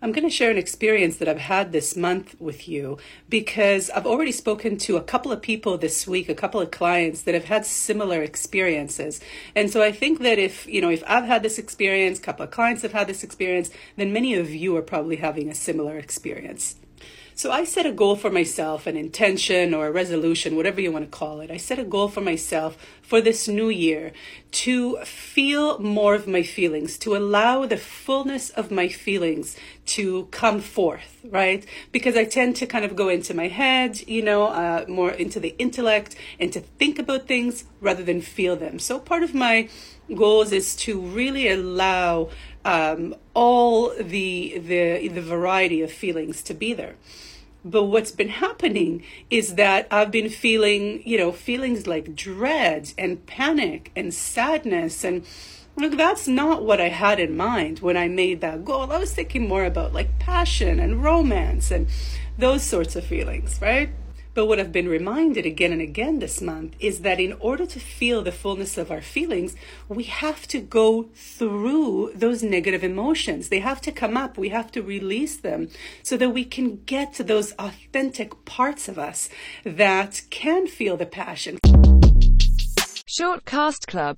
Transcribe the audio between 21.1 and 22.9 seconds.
call it. I set a goal for myself